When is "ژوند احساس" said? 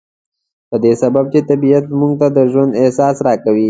2.51-3.17